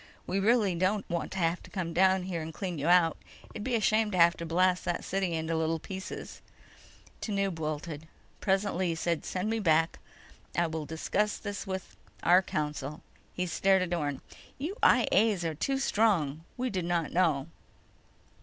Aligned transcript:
We 0.25 0.39
really 0.39 0.73
don't 0.73 1.07
want 1.11 1.31
to 1.33 1.37
have 1.37 1.61
to 1.61 1.69
come 1.69 1.93
down 1.93 2.27
there 2.27 2.41
and 2.41 2.51
clean 2.51 2.79
you 2.79 2.87
out. 2.87 3.17
It'd 3.53 3.63
be 3.63 3.75
a 3.75 3.79
shame 3.79 4.09
to 4.09 4.17
have 4.17 4.35
to 4.37 4.47
blast 4.47 4.83
that 4.83 5.03
city 5.03 5.33
into 5.35 5.55
little 5.55 5.77
pieces." 5.77 6.41
Tanub 7.21 7.59
wilted. 7.59 8.07
Presently, 8.39 8.87
he 8.87 8.95
said: 8.95 9.23
"Send 9.25 9.47
me 9.51 9.59
back. 9.59 9.99
I 10.57 10.65
will 10.65 10.87
discuss 10.87 11.37
this 11.37 11.67
with... 11.67 11.95
our 12.23 12.41
council." 12.41 13.03
He 13.35 13.45
stared 13.45 13.83
at 13.83 13.93
Orne. 13.93 14.21
"You 14.57 14.75
I 14.81 15.07
A's 15.11 15.45
are 15.45 15.53
too 15.53 15.77
strong. 15.77 16.41
We 16.57 16.71
did 16.71 16.85
not 16.85 17.11
know." 17.13 17.45